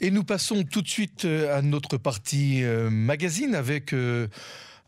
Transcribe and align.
Et 0.00 0.10
nous 0.10 0.24
passons 0.24 0.64
tout 0.64 0.82
de 0.82 0.88
suite 0.88 1.24
euh, 1.24 1.56
à 1.56 1.62
notre 1.62 1.96
partie 1.96 2.64
euh, 2.64 2.90
magazine 2.90 3.54
avec 3.54 3.92
euh, 3.92 4.26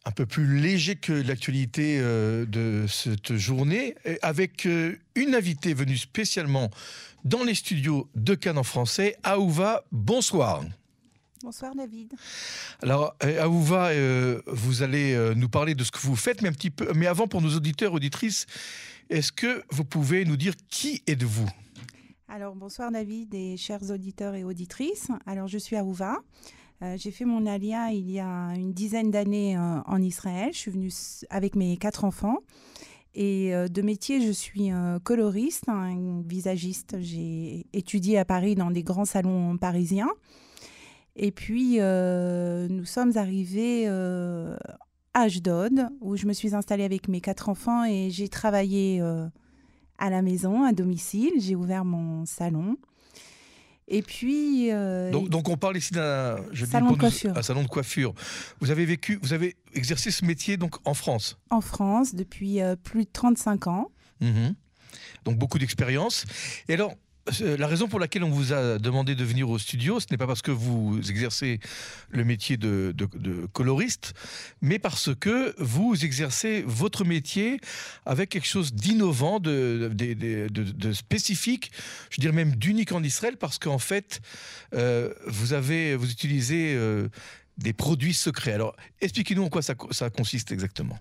un 0.04 0.10
peu 0.10 0.26
plus 0.26 0.58
léger 0.58 0.96
que 0.96 1.12
l'actualité 1.12 1.98
de 1.98 2.86
cette 2.88 3.34
journée, 3.34 3.96
avec 4.22 4.68
une 5.16 5.34
invitée 5.34 5.74
venue 5.74 5.96
spécialement 5.96 6.70
dans 7.24 7.42
les 7.42 7.56
studios 7.56 8.08
de 8.14 8.36
Cannes 8.36 8.58
en 8.58 8.62
français. 8.62 9.16
Aouva, 9.24 9.82
bonsoir. 9.90 10.62
Bonsoir 11.42 11.74
David. 11.74 12.12
Alors 12.82 13.16
Aouva, 13.40 13.90
vous 14.46 14.84
allez 14.84 15.32
nous 15.34 15.48
parler 15.48 15.74
de 15.74 15.82
ce 15.82 15.90
que 15.90 15.98
vous 15.98 16.14
faites, 16.14 16.40
mais 16.40 16.50
un 16.50 16.52
petit 16.52 16.70
peu. 16.70 16.92
Mais 16.94 17.08
avant, 17.08 17.26
pour 17.26 17.42
nos 17.42 17.56
auditeurs 17.56 17.92
auditrices, 17.92 18.46
est-ce 19.10 19.32
que 19.32 19.64
vous 19.70 19.84
pouvez 19.84 20.24
nous 20.24 20.36
dire 20.36 20.54
qui 20.70 21.02
êtes-vous? 21.08 21.50
Alors 22.28 22.56
bonsoir 22.56 22.90
David 22.90 23.34
et 23.34 23.56
chers 23.56 23.90
auditeurs 23.90 24.34
et 24.34 24.44
auditrices. 24.44 25.08
Alors 25.26 25.48
je 25.48 25.58
suis 25.58 25.76
Aouva. 25.76 26.16
Euh, 26.82 26.96
j'ai 26.98 27.10
fait 27.10 27.24
mon 27.24 27.46
alia 27.46 27.92
il 27.92 28.10
y 28.10 28.20
a 28.20 28.52
une 28.54 28.72
dizaine 28.72 29.10
d'années 29.10 29.56
euh, 29.56 29.80
en 29.86 30.02
Israël. 30.02 30.50
Je 30.52 30.58
suis 30.58 30.70
venue 30.70 30.92
avec 31.30 31.54
mes 31.56 31.76
quatre 31.76 32.04
enfants. 32.04 32.38
Et 33.14 33.54
euh, 33.54 33.68
de 33.68 33.80
métier, 33.80 34.20
je 34.20 34.32
suis 34.32 34.70
coloriste, 35.04 35.68
un 35.68 36.22
visagiste. 36.26 36.96
J'ai 37.00 37.66
étudié 37.72 38.18
à 38.18 38.24
Paris 38.24 38.54
dans 38.54 38.70
des 38.70 38.82
grands 38.82 39.06
salons 39.06 39.56
parisiens. 39.56 40.10
Et 41.14 41.30
puis, 41.30 41.78
nous 41.78 42.84
sommes 42.84 43.16
arrivés 43.16 43.88
à 43.88 44.58
Ashdod, 45.14 45.88
où 46.02 46.16
je 46.16 46.26
me 46.26 46.34
suis 46.34 46.54
installée 46.54 46.84
avec 46.84 47.08
mes 47.08 47.22
quatre 47.22 47.48
enfants 47.48 47.84
et 47.84 48.10
j'ai 48.10 48.28
travaillé 48.28 49.00
à 49.98 50.10
la 50.10 50.22
maison, 50.22 50.64
à 50.64 50.72
domicile. 50.72 51.32
J'ai 51.38 51.54
ouvert 51.54 51.84
mon 51.84 52.26
salon. 52.26 52.76
Et 53.88 54.02
puis. 54.02 54.72
Euh, 54.72 55.10
donc, 55.10 55.48
on 55.48 55.56
parle 55.56 55.76
ici 55.76 55.92
d'un 55.92 56.36
salon 56.70 56.92
de 56.92 56.98
coiffure. 56.98 57.36
Un 57.36 57.42
salon 57.42 57.62
de 57.62 57.68
coiffure. 57.68 58.14
Vous 58.60 58.70
avez 58.70 58.84
vécu, 58.84 59.18
vous 59.22 59.32
avez 59.32 59.56
exercé 59.74 60.10
ce 60.10 60.24
métier 60.24 60.56
donc 60.56 60.76
en 60.84 60.94
France? 60.94 61.38
En 61.50 61.60
France 61.60 62.14
depuis 62.14 62.60
euh, 62.60 62.76
plus 62.76 63.04
de 63.04 63.10
35 63.12 63.66
ans. 63.68 63.90
Mmh 64.20 64.50
donc 65.26 65.36
beaucoup 65.36 65.58
d'expérience. 65.58 66.24
Et 66.68 66.74
alors, 66.74 66.94
la 67.40 67.66
raison 67.66 67.88
pour 67.88 67.98
laquelle 67.98 68.24
on 68.24 68.30
vous 68.30 68.52
a 68.52 68.78
demandé 68.78 69.14
de 69.14 69.24
venir 69.24 69.48
au 69.48 69.58
studio, 69.58 70.00
ce 70.00 70.06
n'est 70.10 70.16
pas 70.16 70.26
parce 70.26 70.42
que 70.42 70.50
vous 70.50 70.98
exercez 71.10 71.60
le 72.10 72.24
métier 72.24 72.56
de, 72.56 72.94
coloriste, 73.52 74.14
mais 74.60 74.78
parce 74.78 75.14
que 75.14 75.54
vous 75.58 76.04
exercez 76.04 76.62
votre 76.66 77.04
métier 77.04 77.60
avec 78.04 78.30
quelque 78.30 78.46
chose 78.46 78.72
d'innovant, 78.72 79.40
de, 79.40 79.92
spécifique, 80.92 81.72
je 82.10 82.20
dirais 82.20 82.32
même 82.32 82.54
d'unique 82.54 82.92
en 82.92 83.02
Israël, 83.02 83.36
parce 83.36 83.58
qu'en 83.58 83.78
fait, 83.78 84.20
euh, 84.74 85.12
vous 85.26 85.52
avez, 85.52 85.96
vous 85.96 86.10
utilisez 86.10 86.74
euh, 86.74 87.08
des 87.58 87.72
produits 87.72 88.14
secrets. 88.14 88.52
Alors, 88.52 88.76
expliquez-nous 89.00 89.44
en 89.44 89.48
quoi 89.48 89.62
ça 89.62 90.10
consiste 90.10 90.52
exactement. 90.52 90.98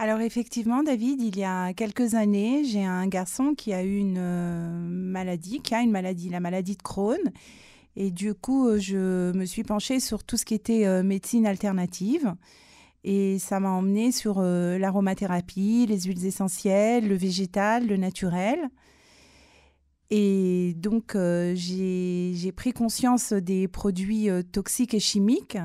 Alors 0.00 0.20
effectivement, 0.20 0.84
David, 0.84 1.20
il 1.22 1.36
y 1.36 1.42
a 1.42 1.72
quelques 1.74 2.14
années, 2.14 2.62
j'ai 2.64 2.84
un 2.84 3.08
garçon 3.08 3.54
qui 3.56 3.72
a 3.72 3.82
eu 3.82 3.96
une 3.96 4.18
euh, 4.18 4.86
maladie, 4.88 5.60
qui 5.60 5.74
a 5.74 5.80
une 5.80 5.90
maladie, 5.90 6.28
la 6.28 6.38
maladie 6.38 6.76
de 6.76 6.82
Crohn. 6.82 7.18
Et 7.96 8.12
du 8.12 8.32
coup, 8.32 8.68
euh, 8.68 8.78
je 8.78 9.32
me 9.32 9.44
suis 9.44 9.64
penchée 9.64 9.98
sur 9.98 10.22
tout 10.22 10.36
ce 10.36 10.44
qui 10.44 10.54
était 10.54 10.86
euh, 10.86 11.02
médecine 11.02 11.46
alternative. 11.46 12.32
Et 13.02 13.40
ça 13.40 13.58
m'a 13.58 13.70
emmenée 13.70 14.12
sur 14.12 14.40
l'aromathérapie, 14.40 15.86
les 15.88 16.00
huiles 16.02 16.26
essentielles, 16.26 17.08
le 17.08 17.14
végétal, 17.16 17.86
le 17.86 17.96
naturel. 17.96 18.68
Et 20.10 20.72
donc, 20.78 21.14
euh, 21.14 21.52
j'ai 21.54 22.52
pris 22.52 22.72
conscience 22.72 23.34
des 23.34 23.68
produits 23.68 24.30
euh, 24.30 24.42
toxiques 24.42 24.94
et 24.94 25.00
chimiques, 25.00 25.58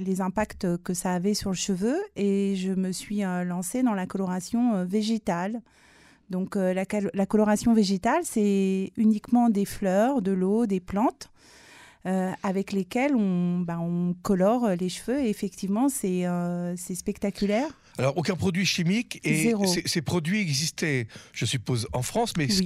les 0.00 0.20
impacts 0.20 0.66
que 0.82 0.94
ça 0.94 1.12
avait 1.12 1.34
sur 1.34 1.50
le 1.50 1.56
cheveu, 1.56 1.96
et 2.16 2.56
je 2.56 2.72
me 2.72 2.90
suis 2.90 3.24
euh, 3.24 3.44
lancée 3.44 3.84
dans 3.84 3.94
la 3.94 4.06
coloration 4.06 4.84
végétale. 4.84 5.62
Donc, 6.28 6.56
la, 6.56 7.26
coloration 7.26 7.74
végétale, 7.74 8.22
c'est 8.24 8.92
uniquement 8.96 9.50
des 9.50 9.66
fleurs, 9.66 10.22
de 10.22 10.32
l'eau, 10.32 10.66
des 10.66 10.80
plantes. 10.80 11.28
avec 12.42 12.72
lesquelles 12.72 13.14
on, 13.14 13.60
ben, 13.60 13.78
on, 13.78 14.14
colore 14.22 14.68
les 14.70 14.88
cheveux. 14.88 15.20
Et 15.20 15.28
effectivement, 15.28 15.88
c'est 15.90 16.26
spectaculaire. 16.76 17.68
Alors, 17.98 18.16
aucun 18.16 18.34
produit 18.34 18.64
chimique. 18.64 19.20
Et 19.24 19.54
ces 19.86 20.02
produits 20.02 20.40
existaient, 20.40 21.06
je 21.32 21.44
suppose, 21.44 21.86
en 21.92 22.02
France, 22.02 22.34
mais 22.36 22.44
est-ce 22.44 22.62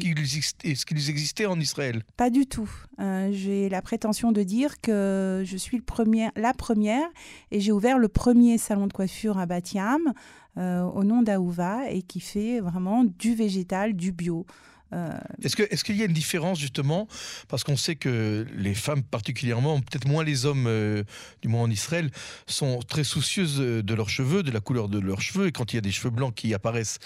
qu'ils 0.86 1.10
existaient 1.10 1.46
en 1.46 1.60
Israël? 1.60 2.02
Pas 2.16 2.30
du 2.30 2.46
tout. 2.46 2.70
Euh, 3.00 3.30
j'ai 3.32 3.68
la 3.68 3.82
prétention 3.82 4.32
de 4.32 4.42
dire 4.42 4.80
que 4.80 5.42
je 5.44 5.56
suis 5.56 5.76
le 5.76 5.82
premier, 5.82 6.28
la 6.36 6.54
première 6.54 7.06
et 7.50 7.60
j'ai 7.60 7.72
ouvert 7.72 7.98
le 7.98 8.08
premier 8.08 8.58
salon 8.58 8.86
de 8.86 8.92
coiffure 8.92 9.38
à 9.38 9.46
Batiam 9.46 10.12
euh, 10.56 10.82
au 10.82 11.04
nom 11.04 11.22
d'Aouva 11.22 11.90
et 11.90 12.02
qui 12.02 12.20
fait 12.20 12.60
vraiment 12.60 13.04
du 13.04 13.34
végétal, 13.34 13.94
du 13.94 14.12
bio. 14.12 14.46
Euh, 14.94 15.10
est-ce 15.42 15.56
qu'il 15.56 15.66
est 15.66 15.82
qu'il 15.82 15.96
y 15.96 16.02
a 16.02 16.06
une 16.06 16.12
différence 16.12 16.58
justement? 16.58 17.08
Parce 17.48 17.64
qu'on 17.64 17.76
sait 17.76 17.96
que 17.96 18.46
les 18.56 18.74
femmes 18.74 19.02
particulièrement, 19.02 19.80
peut-être 19.80 20.06
moins 20.06 20.24
les 20.24 20.46
hommes, 20.46 20.66
euh, 20.66 21.02
du 21.42 21.48
moins 21.48 21.62
en 21.62 21.70
Israël, 21.70 22.10
sont 22.46 22.80
très 22.80 23.04
soucieuses 23.04 23.58
de 23.58 23.94
leurs 23.94 24.08
cheveux, 24.08 24.42
de 24.42 24.50
la 24.50 24.60
couleur 24.60 24.88
de 24.88 24.98
leurs 24.98 25.20
cheveux. 25.20 25.46
Et 25.46 25.52
quand 25.52 25.72
il 25.72 25.76
y 25.76 25.78
a 25.78 25.82
des 25.82 25.90
cheveux 25.90 26.10
blancs 26.10 26.34
qui 26.34 26.54
apparaissent, 26.54 26.98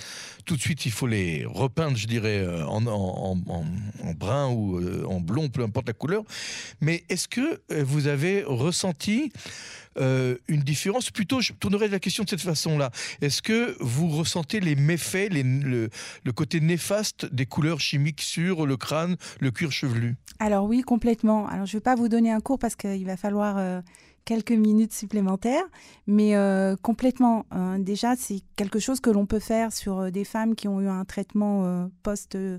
tout 0.45 0.57
de 0.57 0.61
suite 0.61 0.87
il 0.87 0.93
faut 0.93 1.07
les 1.07 1.45
repeindre, 1.45 1.97
je 1.97 2.07
dirais, 2.07 2.39
euh, 2.39 2.65
en, 2.67 2.83
brun 4.15 4.49
ou 4.49 5.07
en 5.07 5.21
blond, 5.21 5.49
peu 5.49 5.63
importe 5.63 5.87
la 5.89 5.93
couleur. 5.93 6.23
Mais 6.81 7.05
est-ce 7.09 7.29
que 7.29 7.61
vous 7.83 8.07
avez 8.07 8.45
ressenti 8.45 9.33
une 9.97 10.63
différence? 10.63 11.11
Plutôt, 11.11 11.41
je 11.41 11.53
tournerai 11.53 11.89
la 11.89 11.99
question 11.99 12.25
de 12.25 12.29
cette 12.29 12.41
façon-là. 12.41 12.91
Est-ce 13.21 13.43
que 13.43 13.77
vous 13.81 14.09
ressentez 14.09 14.61
les 14.61 14.75
méfaits, 14.75 15.33
le, 15.33 15.89
côté 16.33 16.61
néfaste 16.61 17.27
des 17.33 17.47
couleurs? 17.47 17.72
Chimiques 17.81 18.21
sur 18.21 18.67
le 18.67 18.77
crâne, 18.77 19.17
le 19.41 19.51
cuir 19.51 19.73
chevelu 19.73 20.17
Alors 20.39 20.67
oui, 20.67 20.83
complètement. 20.83 21.49
Alors 21.49 21.67
je 21.67 21.77
ne 21.77 21.79
vais 21.79 21.83
pas 21.83 21.95
vous 21.95 22.09
donner 22.09 22.31
un 22.31 22.41
cours 22.41 22.59
parce 22.59 22.77
qu'il 22.77 23.07
va 23.07 23.17
falloir... 23.17 23.57
Euh, 23.59 23.81
quelques 24.25 24.53
minutes 24.53 24.93
supplémentaires, 24.93 25.65
mais 26.07 26.37
euh, 26.37 26.77
complètement. 26.81 27.45
Hein. 27.51 27.81
déjà, 27.81 28.15
c'est 28.15 28.41
quelque 28.55 28.79
chose 28.79 29.01
que 29.01 29.11
l'on 29.11 29.27
peut 29.27 29.41
faire 29.41 29.73
sur 29.73 30.13
des 30.13 30.23
femmes 30.23 30.55
qui 30.55 30.69
ont 30.69 30.81
eu 30.81 30.87
un 30.87 31.05
traitement 31.05 31.91
post-chimie, 32.05 32.55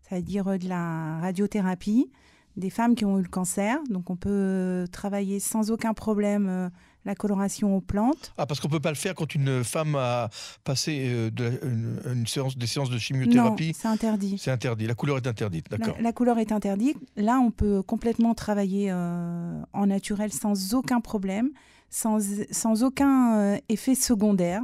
c'est-à-dire 0.00 0.58
de 0.58 0.66
la 0.66 1.18
radiothérapie 1.20 2.10
des 2.58 2.70
femmes 2.70 2.94
qui 2.94 3.04
ont 3.04 3.18
eu 3.18 3.22
le 3.22 3.28
cancer. 3.28 3.78
Donc 3.88 4.10
on 4.10 4.16
peut 4.16 4.28
euh, 4.30 4.86
travailler 4.86 5.40
sans 5.40 5.70
aucun 5.70 5.94
problème 5.94 6.48
euh, 6.48 6.68
la 7.04 7.14
coloration 7.14 7.76
aux 7.76 7.80
plantes. 7.80 8.32
Ah, 8.36 8.46
parce 8.46 8.60
qu'on 8.60 8.68
ne 8.68 8.72
peut 8.72 8.80
pas 8.80 8.90
le 8.90 8.96
faire 8.96 9.14
quand 9.14 9.34
une 9.34 9.64
femme 9.64 9.94
a 9.96 10.28
passé 10.64 11.08
euh, 11.08 12.00
une, 12.04 12.26
séance, 12.26 12.56
des 12.56 12.66
séances 12.66 12.90
de 12.90 12.98
chimiothérapie 12.98 13.74
c'est 13.74 13.88
interdit. 13.88 14.36
C'est 14.38 14.50
interdit. 14.50 14.86
La 14.86 14.94
couleur 14.94 15.16
est 15.16 15.26
interdite, 15.26 15.70
d'accord. 15.70 15.96
La, 16.00 16.12
couleur 16.12 16.38
est 16.38 16.52
interdite. 16.52 16.96
Là, 17.16 17.38
on 17.38 17.50
peut 17.50 17.82
complètement 17.82 18.34
travailler 18.34 18.92
en 18.92 19.86
naturel 19.86 20.32
sans 20.32 20.74
aucun 20.74 21.00
problème, 21.00 21.50
sans, 21.90 22.18
sans 22.50 22.82
aucun 22.82 23.58
effet 23.68 23.94
secondaire, 23.94 24.62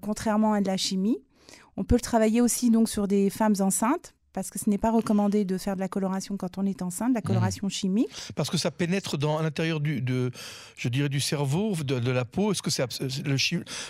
contrairement 0.00 0.54
à 0.54 0.60
de 0.60 0.66
la 0.66 0.76
chimie. 0.76 1.18
On 1.76 1.84
peut 1.84 1.96
le 1.96 2.00
travailler 2.00 2.40
aussi 2.40 2.70
donc 2.70 2.88
sur 2.88 3.08
des 3.08 3.30
femmes 3.30 3.54
enceintes 3.60 4.14
parce 4.32 4.50
que 4.50 4.58
ce 4.58 4.70
n'est 4.70 4.78
pas 4.78 4.90
recommandé 4.90 5.44
de 5.44 5.58
faire 5.58 5.74
de 5.74 5.80
la 5.80 5.88
coloration 5.88 6.36
quand 6.36 6.58
on 6.58 6.66
est 6.66 6.82
enceinte, 6.82 7.10
de 7.10 7.14
la 7.14 7.22
coloration 7.22 7.66
mmh. 7.66 7.70
chimique. 7.70 8.10
Parce 8.36 8.50
que 8.50 8.56
ça 8.56 8.70
pénètre 8.70 9.18
dans 9.18 9.40
l'intérieur 9.40 9.80
du, 9.80 10.00
de, 10.00 10.30
je 10.76 10.88
dirais, 10.88 11.08
du 11.08 11.20
cerveau, 11.20 11.74
de, 11.84 12.10
la 12.10 12.24
peau. 12.24 12.52
Est-ce 12.52 12.62
que 12.62 12.70
c'est 12.70 12.84
le, 13.24 13.36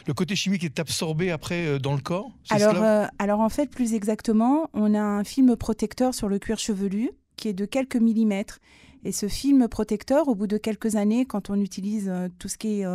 le, 0.06 0.14
côté 0.14 0.36
chimique 0.36 0.64
est 0.64 0.78
absorbé 0.78 1.30
après 1.30 1.66
euh, 1.66 1.78
dans 1.78 1.94
le 1.94 2.00
corps? 2.00 2.30
Alors, 2.50 2.82
euh, 2.82 3.06
alors 3.18 3.40
en 3.40 3.48
fait, 3.48 3.66
plus 3.70 3.94
exactement, 3.94 4.68
on 4.72 4.94
a 4.94 5.00
un 5.00 5.24
film 5.24 5.56
protecteur 5.56 6.14
sur 6.14 6.28
le 6.28 6.38
cuir 6.38 6.58
chevelu 6.58 7.10
qui 7.36 7.48
est 7.48 7.54
de 7.54 7.64
quelques 7.64 7.96
millimètres. 7.96 8.60
Et 9.04 9.12
ce 9.12 9.28
film 9.28 9.68
protecteur, 9.68 10.28
au 10.28 10.34
bout 10.34 10.46
de 10.46 10.56
quelques 10.56 10.96
années, 10.96 11.24
quand 11.24 11.50
on 11.50 11.60
utilise 11.60 12.08
euh, 12.08 12.28
tout 12.38 12.48
ce 12.48 12.58
qui 12.58 12.80
est 12.80 12.86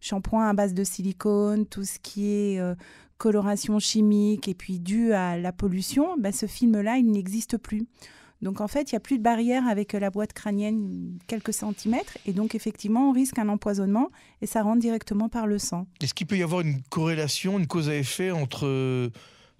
shampoing 0.00 0.48
à 0.48 0.52
base 0.52 0.74
de 0.74 0.84
silicone, 0.84 1.66
tout 1.66 1.84
ce 1.84 1.98
qui 1.98 2.26
est 2.30 2.60
coloration 3.18 3.78
chimique 3.78 4.48
et 4.48 4.54
puis 4.54 4.80
dû 4.80 5.12
à 5.12 5.38
la 5.38 5.52
pollution, 5.52 6.16
ben, 6.18 6.32
ce 6.32 6.46
film-là, 6.46 6.98
il 6.98 7.10
n'existe 7.10 7.56
plus. 7.56 7.86
Donc 8.42 8.60
en 8.60 8.68
fait, 8.68 8.92
il 8.92 8.94
n'y 8.94 8.98
a 8.98 9.00
plus 9.00 9.18
de 9.18 9.22
barrière 9.22 9.66
avec 9.66 9.94
la 9.94 10.10
boîte 10.10 10.34
crânienne 10.34 11.18
quelques 11.26 11.54
centimètres 11.54 12.18
et 12.26 12.32
donc 12.32 12.54
effectivement, 12.54 13.08
on 13.08 13.12
risque 13.12 13.38
un 13.38 13.48
empoisonnement 13.48 14.10
et 14.42 14.46
ça 14.46 14.62
rentre 14.62 14.80
directement 14.80 15.28
par 15.28 15.46
le 15.46 15.58
sang. 15.58 15.86
Est-ce 16.02 16.12
qu'il 16.12 16.26
peut 16.26 16.36
y 16.36 16.42
avoir 16.42 16.60
une 16.60 16.82
corrélation, 16.90 17.58
une 17.58 17.66
cause 17.66 17.88
à 17.88 17.96
effet 17.96 18.30
entre 18.30 18.66
euh, 18.66 19.08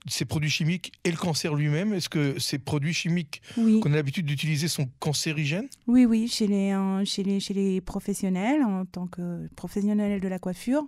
ces 0.07 0.25
produits 0.25 0.51
chimiques 0.51 0.93
et 1.05 1.11
le 1.11 1.17
cancer 1.17 1.55
lui-même 1.55 1.93
Est-ce 1.93 2.09
que 2.09 2.39
ces 2.39 2.59
produits 2.59 2.93
chimiques 2.93 3.43
qu'on 3.55 3.93
a 3.93 3.97
l'habitude 3.97 4.27
d'utiliser 4.27 4.69
sont 4.69 4.89
cancérigènes? 4.99 5.69
Oui, 5.87 6.05
oui, 6.05 6.29
chez 6.29 6.47
les, 6.47 6.73
euh, 6.73 7.05
chez, 7.05 7.23
les, 7.23 7.41
chez 7.41 7.55
les 7.55 7.81
professionnels, 7.81 8.63
en 8.63 8.85
tant 8.85 9.07
que 9.07 9.49
professionnels 9.57 10.21
de 10.21 10.29
la 10.29 10.39
coiffure, 10.39 10.87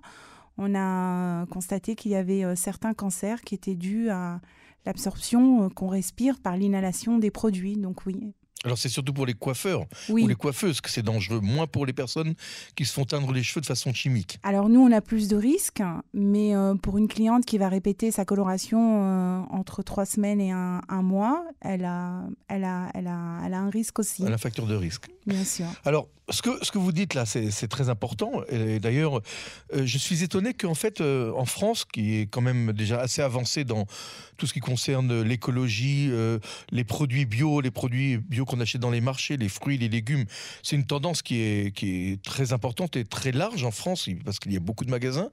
on 0.58 0.74
a 0.74 1.46
constaté 1.46 1.94
qu'il 1.94 2.12
y 2.12 2.16
avait 2.16 2.44
euh, 2.44 2.54
certains 2.56 2.94
cancers 2.94 3.42
qui 3.42 3.54
étaient 3.54 3.74
dus 3.74 4.08
à 4.10 4.40
l'absorption 4.84 5.64
euh, 5.64 5.68
qu'on 5.68 5.88
respire 5.88 6.38
par 6.38 6.56
l'inhalation 6.56 7.18
des 7.18 7.30
produits. 7.30 7.76
Donc 7.76 8.06
oui, 8.06 8.34
Alors 8.64 8.78
c'est 8.78 8.88
surtout 8.88 9.12
pour 9.12 9.26
les 9.26 9.34
coiffeurs 9.34 9.84
ou 10.08 10.26
les 10.26 10.34
coiffeuses 10.34 10.80
que 10.80 10.90
c'est 10.90 11.02
dangereux, 11.02 11.40
moins 11.40 11.66
pour 11.66 11.84
les 11.84 11.92
personnes 11.92 12.34
qui 12.74 12.86
se 12.86 12.92
font 12.92 13.04
teindre 13.04 13.32
les 13.32 13.42
cheveux 13.42 13.60
de 13.60 13.66
façon 13.66 13.92
chimique. 13.92 14.38
Alors 14.42 14.68
nous, 14.68 14.80
on 14.80 14.90
a 14.92 15.00
plus 15.00 15.28
de 15.28 15.36
risques, 15.36 15.82
mais 16.14 16.56
euh, 16.56 16.74
pour 16.74 16.96
une 16.96 17.06
cliente 17.06 17.44
qui 17.44 17.58
va 17.58 17.68
répéter 17.68 18.10
sa 18.10 18.24
coloration 18.24 19.02
euh, 19.02 19.40
entre 19.50 19.82
trois 19.82 20.06
semaines 20.06 20.40
et 20.40 20.52
un, 20.52 20.80
mois, 21.02 21.44
elle 21.60 21.84
a, 21.84 22.22
elle, 22.48 22.64
a, 22.64 22.88
elle, 22.94 23.08
a, 23.08 23.42
elle 23.44 23.54
a 23.54 23.58
un 23.58 23.70
risque 23.70 23.98
aussi. 23.98 24.22
Elle 24.24 24.32
a 24.32 24.36
un 24.36 24.38
facteur 24.38 24.66
de 24.66 24.74
risque. 24.74 25.06
Bien 25.26 25.44
sûr. 25.44 25.66
Alors, 25.84 26.08
ce 26.30 26.40
que, 26.40 26.64
ce 26.64 26.70
que 26.72 26.78
vous 26.78 26.92
dites 26.92 27.14
là, 27.14 27.24
c'est 27.26 27.68
très 27.68 27.88
important. 27.88 28.42
Et 28.48 28.80
d'ailleurs, 28.80 29.20
euh, 29.74 29.82
je 29.84 29.98
suis 29.98 30.24
étonné 30.24 30.54
qu'en 30.54 30.74
fait, 30.74 31.00
en 31.00 31.44
France, 31.44 31.84
qui 31.84 32.16
est 32.16 32.26
quand 32.26 32.40
même 32.40 32.72
déjà 32.72 33.00
assez 33.00 33.22
avancé 33.22 33.64
dans 33.64 33.86
tout 34.36 34.46
ce 34.46 34.52
qui 34.52 34.60
concerne 34.60 35.22
l'écologie, 35.22 36.10
les 36.70 36.84
produits 36.84 37.26
bio, 37.26 37.60
les 37.60 37.70
produits 37.70 38.18
bio 38.18 38.44
qu'on 38.46 38.60
achète 38.60 38.80
dans 38.80 38.90
les 38.90 39.00
marchés, 39.00 39.36
les 39.36 39.48
fruits, 39.48 39.76
les 39.78 39.88
légumes. 39.88 40.24
C'est 40.62 40.76
une 40.76 40.86
tendance 40.86 41.22
qui 41.22 41.40
est, 41.40 42.22
très 42.22 42.52
importante 42.52 42.96
et 42.96 43.04
très 43.04 43.32
large 43.32 43.64
en 43.64 43.70
France, 43.70 44.08
parce 44.24 44.38
qu'il 44.38 44.52
y 44.52 44.56
a 44.56 44.60
beaucoup 44.60 44.84
de 44.84 44.90
magasins. 44.90 45.28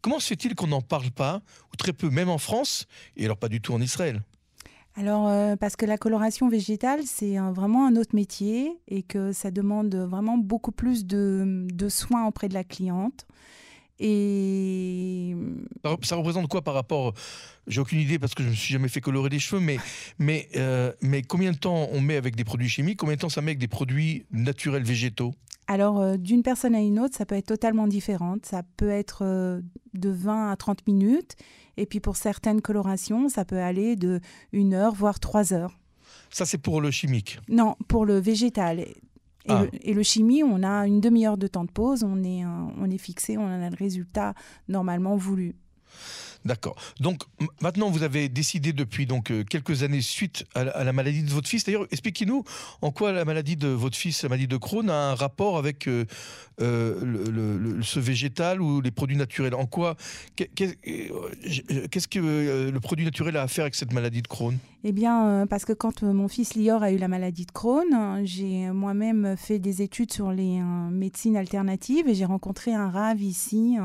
Comment 0.00 0.18
se 0.18 0.28
fait-il 0.28 0.54
qu'on 0.54 0.66
n'en 0.66 0.82
parle 0.82 1.10
pas, 1.10 1.42
ou 1.72 1.76
très 1.76 1.92
peu, 1.92 2.10
même 2.10 2.28
en 2.28 2.38
France, 2.38 2.86
et 3.16 3.24
alors 3.24 3.36
pas 3.36 3.48
du 3.48 3.60
tout 3.60 3.72
en 3.72 3.80
Israël? 3.80 4.22
Alors, 4.96 5.28
euh, 5.28 5.56
parce 5.56 5.74
que 5.74 5.86
la 5.86 5.98
coloration 5.98 6.48
végétale, 6.48 7.00
c'est 7.04 7.36
vraiment 7.38 7.86
un 7.86 7.96
autre 7.96 8.14
métier 8.14 8.72
et 8.86 9.02
que 9.02 9.32
ça 9.32 9.50
demande 9.50 9.94
vraiment 9.94 10.38
beaucoup 10.38 10.70
plus 10.70 11.04
de, 11.04 11.66
de 11.72 11.88
soins 11.88 12.26
auprès 12.26 12.48
de 12.48 12.54
la 12.54 12.62
cliente. 12.62 13.26
Et 14.00 15.36
ça 16.02 16.16
représente 16.16 16.48
quoi 16.48 16.62
par 16.62 16.74
rapport 16.74 17.14
J'ai 17.66 17.80
aucune 17.80 18.00
idée 18.00 18.18
parce 18.18 18.34
que 18.34 18.42
je 18.42 18.48
ne 18.48 18.52
me 18.52 18.56
suis 18.56 18.72
jamais 18.72 18.88
fait 18.88 19.00
colorer 19.00 19.28
les 19.28 19.38
cheveux, 19.38 19.60
mais, 19.60 19.78
mais, 20.18 20.48
euh, 20.56 20.92
mais 21.00 21.22
combien 21.22 21.52
de 21.52 21.58
temps 21.58 21.88
on 21.92 22.00
met 22.00 22.16
avec 22.16 22.34
des 22.36 22.44
produits 22.44 22.68
chimiques 22.68 22.98
Combien 22.98 23.14
de 23.16 23.20
temps 23.20 23.28
ça 23.28 23.40
met 23.40 23.52
avec 23.52 23.58
des 23.58 23.68
produits 23.68 24.26
naturels 24.32 24.82
végétaux? 24.82 25.34
Alors, 25.66 26.00
euh, 26.00 26.16
d'une 26.16 26.42
personne 26.42 26.74
à 26.74 26.80
une 26.80 26.98
autre, 26.98 27.16
ça 27.16 27.24
peut 27.24 27.36
être 27.36 27.46
totalement 27.46 27.86
différent. 27.86 28.36
Ça 28.42 28.62
peut 28.76 28.90
être 28.90 29.22
euh, 29.22 29.60
de 29.94 30.10
20 30.10 30.50
à 30.50 30.56
30 30.56 30.86
minutes. 30.86 31.36
Et 31.76 31.86
puis 31.86 32.00
pour 32.00 32.16
certaines 32.16 32.60
colorations, 32.60 33.28
ça 33.28 33.44
peut 33.44 33.58
aller 33.58 33.96
de 33.96 34.20
1 34.52 34.72
heure, 34.72 34.94
voire 34.94 35.20
3 35.20 35.52
heures. 35.52 35.78
Ça, 36.30 36.44
c'est 36.44 36.58
pour 36.58 36.80
le 36.80 36.90
chimique? 36.90 37.38
Non, 37.48 37.76
pour 37.88 38.04
le 38.04 38.18
végétal. 38.18 38.84
Ah. 39.48 39.64
Et, 39.82 39.92
le, 39.92 40.02
chimie, 40.02 40.42
on 40.42 40.62
a 40.62 40.86
une 40.86 41.00
demi-heure 41.00 41.36
de 41.36 41.46
temps 41.46 41.64
de 41.64 41.70
pause, 41.70 42.02
on 42.02 42.22
est, 42.22 42.44
on 42.46 42.90
est 42.90 42.98
fixé, 42.98 43.36
on 43.36 43.46
a 43.46 43.70
le 43.70 43.76
résultat 43.76 44.34
normalement 44.68 45.16
voulu. 45.16 45.54
D'accord. 46.44 46.76
Donc 47.00 47.22
maintenant, 47.62 47.90
vous 47.90 48.02
avez 48.02 48.28
décidé 48.28 48.74
depuis 48.74 49.06
donc 49.06 49.30
euh, 49.30 49.44
quelques 49.44 49.82
années 49.82 50.02
suite 50.02 50.44
à 50.54 50.84
la, 50.84 50.92
maladie 50.92 51.22
de 51.22 51.30
votre 51.30 51.48
fils. 51.48 51.64
D'ailleurs, 51.64 51.86
expliquez-nous 51.90 52.44
en 52.82 52.90
quoi 52.90 53.12
la 53.12 53.24
maladie 53.24 53.56
de 53.56 53.68
votre 53.68 53.96
fils, 53.96 54.22
la 54.22 54.28
maladie 54.28 54.46
de 54.46 54.58
Crohn, 54.58 54.90
a 54.90 55.10
un 55.10 55.14
rapport 55.14 55.56
avec 55.56 55.88
euh, 55.88 56.04
euh, 56.60 57.80
ce 57.82 57.98
végétal 57.98 58.60
ou 58.60 58.82
les 58.82 58.90
produits 58.90 59.16
naturels. 59.16 59.54
En 59.54 59.64
quoi 59.64 59.96
Qu'est-ce 60.36 62.08
que 62.08 62.18
le 62.70 62.78
produit 62.80 63.06
naturel 63.06 63.38
a 63.38 63.42
à 63.44 63.48
faire 63.48 63.64
avec 63.64 63.74
cette 63.74 63.92
maladie 63.92 64.22
de 64.22 64.28
Crohn? 64.28 64.56
Eh 64.84 64.92
bien, 64.92 65.46
parce 65.48 65.64
que 65.64 65.72
quand 65.72 66.02
mon 66.02 66.28
fils 66.28 66.56
Lior 66.56 66.82
a 66.82 66.92
eu 66.92 66.98
la 66.98 67.08
maladie 67.08 67.46
de 67.46 67.52
Crohn, 67.52 68.20
j'ai 68.24 68.70
moi-même 68.70 69.34
fait 69.36 69.58
des 69.58 69.80
études 69.80 70.12
sur 70.12 70.30
les 70.30 70.60
médecines 70.90 71.36
alternatives 71.36 72.06
et 72.06 72.14
j'ai 72.14 72.26
rencontré 72.26 72.74
un 72.74 72.90
rave 72.90 73.22
ici 73.22 73.76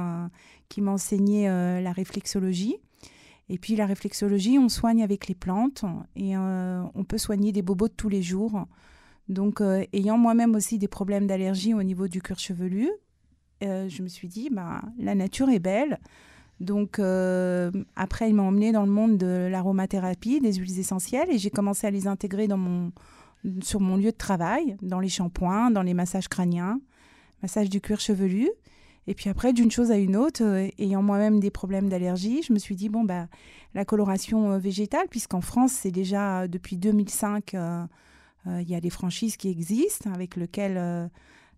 qui 0.69 0.81
m'a 0.81 0.91
enseigné 0.91 1.49
euh, 1.49 1.81
la 1.81 1.91
réflexologie. 1.91 2.77
Et 3.49 3.57
puis 3.57 3.75
la 3.75 3.87
réflexologie, 3.87 4.59
on 4.59 4.69
soigne 4.69 5.03
avec 5.03 5.27
les 5.27 5.35
plantes 5.35 5.83
et 6.15 6.37
euh, 6.37 6.83
on 6.93 7.03
peut 7.03 7.17
soigner 7.17 7.51
des 7.51 7.63
bobos 7.63 7.87
de 7.87 7.93
tous 7.93 8.09
les 8.09 8.21
jours. 8.21 8.65
Donc, 9.27 9.59
euh, 9.59 9.83
ayant 9.91 10.17
moi-même 10.17 10.55
aussi 10.55 10.77
des 10.77 10.87
problèmes 10.87 11.27
d'allergie 11.27 11.73
au 11.73 11.81
niveau 11.81 12.07
du 12.07 12.21
cuir 12.21 12.39
chevelu, 12.39 12.89
je 13.61 14.01
me 14.01 14.07
suis 14.07 14.29
dit, 14.29 14.49
bah, 14.49 14.81
la 14.97 15.15
nature 15.15 15.49
est 15.49 15.59
belle. 15.59 15.99
Donc, 16.61 16.99
après, 17.95 18.29
il 18.29 18.35
m'a 18.35 18.43
emmené 18.43 18.71
dans 18.71 18.85
le 18.85 18.91
monde 18.91 19.17
de 19.17 19.49
l'aromathérapie, 19.51 20.39
des 20.39 20.53
huiles 20.53 20.79
essentielles, 20.79 21.29
et 21.29 21.37
j'ai 21.37 21.49
commencé 21.49 21.85
à 21.85 21.91
les 21.91 22.07
intégrer 22.07 22.47
dans 22.47 22.57
mon, 22.57 22.93
sur 23.61 23.81
mon 23.81 23.97
lieu 23.97 24.11
de 24.11 24.17
travail, 24.17 24.77
dans 24.81 25.01
les 25.01 25.09
shampoings, 25.09 25.71
dans 25.71 25.81
les 25.81 25.93
massages 25.93 26.29
crâniens, 26.29 26.79
massage 27.41 27.69
du 27.69 27.81
cuir 27.81 27.99
chevelu. 27.99 28.49
Et 29.09 29.15
puis 29.15 29.27
après, 29.27 29.53
d'une 29.53 29.71
chose 29.71 29.89
à 29.89 29.97
une 29.97 30.15
autre, 30.15 30.43
euh, 30.43 30.69
ayant 30.77 31.01
moi-même 31.01 31.39
des 31.39 31.49
problèmes 31.49 31.89
d'allergie, 31.89 32.43
je 32.43 32.53
me 32.53 32.59
suis 32.59 32.75
dit, 32.75 32.89
bon, 32.89 33.03
bah, 33.03 33.27
la 33.73 33.83
coloration 33.83 34.51
euh, 34.51 34.59
végétale, 34.59 35.07
puisqu'en 35.09 35.41
France, 35.41 35.71
c'est 35.71 35.89
déjà 35.89 36.41
euh, 36.41 36.47
depuis 36.47 36.77
2005, 36.77 37.55
il 38.45 38.69
y 38.69 38.75
a 38.75 38.79
des 38.79 38.89
franchises 38.91 39.35
qui 39.35 39.49
existent, 39.49 40.11
avec 40.13 40.35
lesquelles 40.35 41.09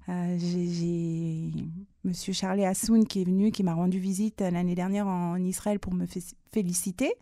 j'ai 0.08 1.52
Monsieur 2.06 2.34
Charlie 2.34 2.66
Hassoun 2.66 3.06
qui 3.06 3.22
est 3.22 3.26
venu, 3.26 3.52
qui 3.52 3.64
m'a 3.64 3.74
rendu 3.74 4.00
visite 4.00 4.42
l'année 4.42 4.76
dernière 4.76 5.08
en, 5.08 5.36
Israël 5.36 5.80
pour 5.80 5.94
me 5.94 6.06
féliciter. 6.52 7.14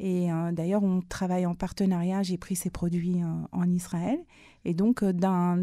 Et 0.00 0.28
d'ailleurs, 0.52 0.84
on 0.84 1.00
travaille 1.00 1.44
en 1.44 1.54
partenariat. 1.54 2.22
J'ai 2.22 2.38
pris 2.38 2.54
ces 2.54 2.70
produits 2.70 3.16
en 3.50 3.70
Israël. 3.70 4.20
Et 4.64 4.74
donc, 4.74 5.02
euh, 5.02 5.12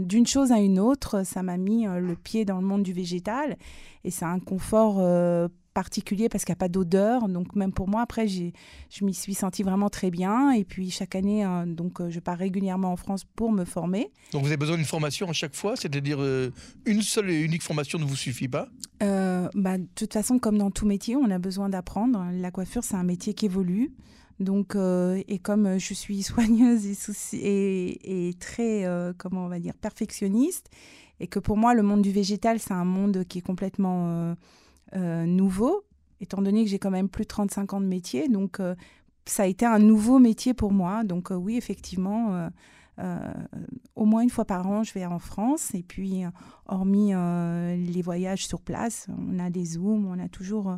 d'une 0.03 0.25
chose 0.25 0.51
à 0.51 0.59
une 0.59 0.79
autre, 0.79 1.23
ça 1.25 1.43
m'a 1.43 1.57
mis 1.57 1.87
euh, 1.87 1.99
le 1.99 2.15
pied 2.15 2.45
dans 2.45 2.59
le 2.59 2.65
monde 2.65 2.83
du 2.83 2.93
végétal. 2.93 3.57
Et 4.03 4.11
c'est 4.11 4.25
un 4.25 4.39
confort 4.39 4.97
euh, 4.99 5.47
particulier 5.73 6.29
parce 6.29 6.45
qu'il 6.45 6.53
n'y 6.53 6.57
a 6.57 6.59
pas 6.59 6.69
d'odeur. 6.69 7.27
Donc, 7.27 7.55
même 7.55 7.71
pour 7.71 7.87
moi, 7.87 8.01
après, 8.01 8.27
je 8.27 8.51
m'y 9.03 9.13
suis 9.13 9.33
sentie 9.33 9.63
vraiment 9.63 9.89
très 9.89 10.09
bien. 10.09 10.51
Et 10.51 10.63
puis, 10.63 10.89
chaque 10.89 11.13
année, 11.13 11.45
donc, 11.67 12.01
je 12.09 12.19
pars 12.19 12.37
régulièrement 12.37 12.93
en 12.93 12.95
France 12.95 13.25
pour 13.35 13.51
me 13.51 13.65
former. 13.65 14.09
Donc, 14.31 14.41
vous 14.41 14.47
avez 14.47 14.57
besoin 14.57 14.77
d'une 14.77 14.85
formation 14.85 15.29
à 15.29 15.33
chaque 15.33 15.55
fois? 15.55 15.75
C'est-à-dire, 15.75 16.19
une 16.85 17.01
seule 17.01 17.29
et 17.29 17.41
unique 17.41 17.61
formation 17.61 17.99
ne 17.99 18.05
vous 18.05 18.15
suffit 18.15 18.47
pas? 18.47 18.69
Bah, 19.01 19.77
De 19.77 19.87
toute 19.95 20.13
façon, 20.13 20.39
comme 20.39 20.57
dans 20.57 20.71
tout 20.71 20.87
métier, 20.87 21.15
on 21.15 21.29
a 21.29 21.39
besoin 21.39 21.67
d'apprendre. 21.67 22.25
La 22.31 22.51
coiffure, 22.51 22.83
c'est 22.83 22.95
un 22.95 23.03
métier 23.03 23.33
qui 23.33 23.45
évolue. 23.45 23.91
Donc, 24.39 24.75
euh, 24.75 25.21
et 25.27 25.39
comme 25.39 25.77
je 25.79 25.93
suis 25.93 26.23
soigneuse 26.23 26.85
et, 27.33 28.35
très, 28.39 28.85
euh, 28.85 29.13
comment 29.17 29.45
on 29.45 29.49
va 29.49 29.59
dire, 29.59 29.75
perfectionniste, 29.75 30.69
et 31.19 31.27
que 31.27 31.39
pour 31.39 31.57
moi, 31.57 31.73
le 31.73 31.83
monde 31.83 32.01
du 32.01 32.11
végétal, 32.11 32.59
c'est 32.59 32.73
un 32.73 32.85
monde 32.85 33.23
qui 33.27 33.39
est 33.39 33.41
complètement 33.41 34.35
euh, 34.95 35.25
nouveau, 35.25 35.83
étant 36.19 36.41
donné 36.41 36.65
que 36.65 36.69
j'ai 36.69 36.79
quand 36.79 36.91
même 36.91 37.09
plus 37.09 37.23
de 37.23 37.29
35 37.29 37.73
ans 37.73 37.81
de 37.81 37.85
métier, 37.85 38.27
donc 38.27 38.59
ça 39.25 39.43
a 39.43 39.45
été 39.45 39.65
un 39.65 39.79
nouveau 39.79 40.19
métier 40.19 40.53
pour 40.53 40.73
moi. 40.73 41.03
Donc, 41.03 41.29
oui, 41.31 41.55
effectivement. 41.55 42.49
au 43.95 44.05
moins 44.05 44.21
une 44.21 44.29
fois 44.29 44.45
par 44.45 44.67
an, 44.67 44.83
je 44.83 44.93
vais 44.93 45.05
en 45.05 45.19
France. 45.19 45.73
Et 45.73 45.83
puis, 45.83 46.23
hormis 46.67 47.13
les 47.13 48.01
voyages 48.01 48.45
sur 48.45 48.61
place, 48.61 49.07
on 49.17 49.39
a 49.39 49.49
des 49.49 49.65
Zooms, 49.65 50.05
on 50.05 50.19
a 50.19 50.27
toujours 50.27 50.77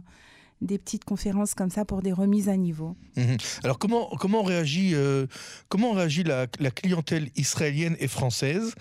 des 0.61 0.77
petites 0.77 1.05
conférences 1.05 1.53
comme 1.53 1.69
ça 1.69 1.85
pour 1.85 2.01
des 2.01 2.11
remises 2.11 2.49
à 2.49 2.57
niveau. 2.57 2.95
Mhm. 3.15 3.37
Alors 3.63 3.77
comment, 3.77 4.09
comment 4.19 4.43
réagit, 4.43 4.91
euh, 4.93 5.27
comment 5.69 5.91
réagit 5.91 6.23
la, 6.23 6.47
clientèle 6.47 7.29
israélienne 7.35 7.95
et 7.99 8.07
française 8.07 8.73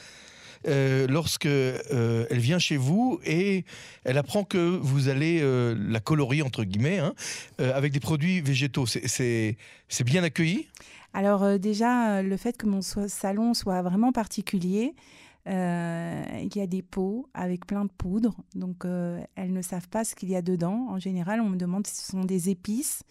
euh, 0.66 1.06
lorsque 1.09 1.47
euh, 1.47 2.26
elle 2.30 2.38
vient 2.38 2.59
chez 2.59 2.76
vous 2.76 3.21
et 3.25 3.64
elle 4.04 4.18
apprend 4.18 4.45
que 4.45 4.59
vous 4.59 5.09
allez 5.09 5.42
la 5.75 6.00
colorier 6.00 6.42
entre 6.42 6.64
guillemets 6.64 6.99
hein, 6.99 7.14
avec 7.59 7.92
des 7.92 8.00
produits 8.00 8.40
végétaux? 8.40 8.87
C'est 8.87 9.56
bien 10.04 10.25
accueilli? 10.25 10.68
Alors 11.12 11.59
déjà, 11.59 12.23
le 12.23 12.37
fait 12.37 12.56
que 12.56 12.66
mon 12.66 12.83
salon 12.83 13.54
soit 13.54 13.80
vraiment 13.80 14.12
particulier, 14.12 14.95
euh, 14.95 15.36
il 15.47 16.57
y 16.57 16.61
a 16.61 16.67
des 16.67 16.83
pots 16.83 17.29
avec 17.35 17.67
plein 17.67 17.85
de 17.85 17.91
poudre, 17.91 18.35
donc 18.55 18.85
euh, 18.85 19.23
elles 19.37 19.53
ne 19.53 19.62
savent 19.62 19.88
pas 19.88 20.05
ce 20.05 20.15
qu'il 20.15 20.29
y 20.29 20.37
a 20.37 20.43
dedans. 20.43 20.87
En 20.91 20.99
général, 20.99 21.41
on 21.41 21.49
me 21.49 21.57
demande 21.57 21.87
si 21.87 21.95
ce 21.95 22.12
sont 22.12 22.25
des 22.25 22.50
épices. 22.50 23.03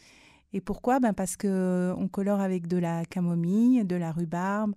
Et 0.53 0.61
pourquoi? 0.61 0.99
Ben 0.99 1.13
Parce 1.13 1.37
qu'on 1.37 1.47
euh, 1.47 2.07
colore 2.11 2.39
avec 2.39 2.67
de 2.67 2.77
la 2.77 3.05
camomille, 3.05 3.85
de 3.85 3.95
la 3.95 4.11
rhubarbe, 4.11 4.73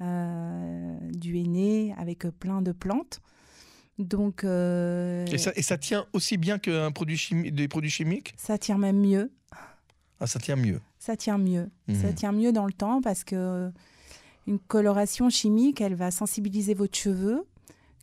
du 0.00 1.36
henné, 1.36 1.94
avec 1.98 2.26
plein 2.38 2.62
de 2.62 2.72
plantes. 2.72 3.20
Donc, 3.98 4.44
et, 4.44 5.38
ça, 5.38 5.50
et, 5.56 5.62
ça, 5.62 5.76
tient 5.76 6.06
aussi 6.12 6.36
bien 6.36 6.60
qu'un 6.60 6.92
produit 6.92 7.20
des 7.50 7.66
produits 7.66 7.90
chimiques? 7.90 8.32
Ça 8.36 8.58
tient 8.58 8.78
même 8.78 9.00
mieux. 9.00 9.32
Ah, 10.20 10.26
ça 10.28 10.38
tient 10.38 10.54
mieux. 10.54 10.80
Ça 10.98 11.16
tient 11.16 11.38
mieux. 11.38 11.68
Ça 11.88 12.10
mmh. 12.10 12.14
tient 12.14 12.32
mieux 12.32 12.52
dans 12.52 12.66
le 12.66 12.72
temps 12.72 13.00
parce 13.00 13.24
que 13.24 13.72
une 14.48 14.58
coloration 14.58 15.28
chimique, 15.28 15.82
elle 15.82 15.94
va 15.94 16.10
sensibiliser 16.10 16.72
votre 16.72 16.96
cheveu, 16.96 17.46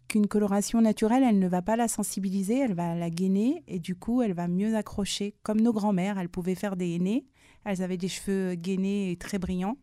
qu'une 0.08 0.28
coloration 0.28 0.80
naturelle, 0.80 1.24
elle 1.24 1.40
ne 1.40 1.48
va 1.48 1.64
pas 1.64 1.76
la 1.76 1.88
sensibiliser, 1.88 2.60
elle 2.60 2.76
va 2.76 2.94
la 2.94 3.10
gainer 3.10 3.64
et 3.68 3.80
du 3.80 3.96
coup, 3.96 4.22
elle 4.22 4.34
va 4.34 4.48
mieux 4.48 4.76
accrocher. 4.76 5.34
Comme 5.42 5.60
nos 5.60 5.74
grands-mères, 5.74 6.20
elles 6.20 6.30
pouvaient 6.30 6.54
faire 6.54 6.76
des 6.76 6.94
aînés, 6.94 7.26
elles 7.64 7.82
avaient 7.82 7.98
des 7.98 8.08
cheveux 8.08 8.54
gainés 8.54 9.12
et 9.12 9.18
très 9.18 9.40
brillants. 9.40 9.78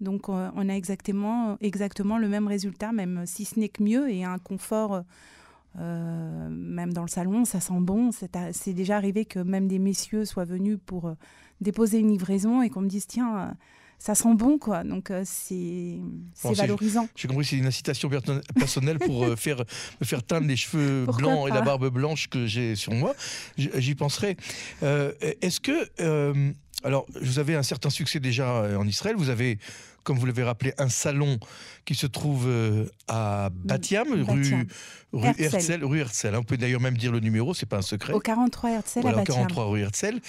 Donc, 0.00 0.28
euh, 0.28 0.48
on 0.54 0.68
a 0.68 0.74
exactement, 0.74 1.56
exactement 1.60 2.18
le 2.18 2.28
même 2.28 2.46
résultat, 2.46 2.92
même 2.92 3.24
si 3.26 3.44
ce 3.44 3.58
n'est 3.58 3.68
que 3.68 3.82
mieux 3.82 4.08
et 4.08 4.22
un 4.22 4.38
confort. 4.38 5.02
Euh, 5.80 6.48
même 6.48 6.92
dans 6.92 7.02
le 7.02 7.08
salon, 7.08 7.44
ça 7.44 7.58
sent 7.58 7.80
bon. 7.80 8.10
C'est 8.12 8.72
déjà 8.72 8.96
arrivé 8.96 9.24
que 9.24 9.40
même 9.40 9.66
des 9.66 9.80
messieurs 9.80 10.24
soient 10.24 10.44
venus 10.44 10.78
pour 10.86 11.08
euh, 11.08 11.14
déposer 11.60 11.98
une 11.98 12.12
livraison 12.12 12.62
et 12.62 12.70
qu'on 12.70 12.82
me 12.82 12.88
dise 12.88 13.08
tiens, 13.08 13.56
ça 13.98 14.14
sent 14.14 14.34
bon, 14.34 14.58
quoi. 14.58 14.84
Donc, 14.84 15.10
euh, 15.10 15.22
c'est 15.24 15.98
valorisant. 16.42 17.08
J'ai 17.16 17.28
compris, 17.28 17.44
c'est 17.44 17.56
une 17.56 17.66
incitation 17.66 18.10
personnelle 18.54 18.98
pour 18.98 19.24
euh, 19.24 19.36
faire, 19.36 19.64
me 20.00 20.06
faire 20.06 20.22
teindre 20.22 20.46
les 20.46 20.56
cheveux 20.56 21.06
blancs 21.06 21.48
et 21.48 21.52
la 21.52 21.62
barbe 21.62 21.88
blanche 21.88 22.28
que 22.28 22.46
j'ai 22.46 22.76
sur 22.76 22.92
moi. 22.92 23.14
J'y 23.56 23.94
penserai. 23.94 24.36
Euh, 24.82 25.12
est-ce 25.40 25.60
que. 25.60 26.52
alors, 26.84 27.06
vous 27.20 27.38
avez 27.38 27.56
un 27.56 27.62
certain 27.62 27.90
succès 27.90 28.20
déjà 28.20 28.78
en 28.78 28.86
Israël. 28.86 29.16
Vous 29.16 29.30
avez 29.30 29.58
comme 30.04 30.18
vous 30.20 30.26
l'avez 30.26 30.44
rappelé, 30.44 30.72
un 30.78 30.88
salon 30.88 31.36
qui 31.84 31.96
se 31.96 32.06
trouve 32.06 32.48
à 33.08 33.50
Batiam, 33.52 34.06
rue, 34.06 34.68
rue 35.12 35.34
Herzl. 35.36 35.84
Rue 35.84 35.98
Herzl. 35.98 36.36
On 36.36 36.44
peut 36.44 36.56
d'ailleurs 36.56 36.80
même 36.80 36.96
dire 36.96 37.10
le 37.10 37.18
numéro, 37.18 37.54
c'est 37.54 37.66
pas 37.66 37.78
un 37.78 37.82
secret. 37.82 38.12
Au 38.12 38.20
43 38.20 38.70
Herzl 38.70 38.98
à 39.00 39.02
Batiam. 39.02 39.24
43 39.24 39.66
rue 39.66 39.80
Herzl. 39.80 40.20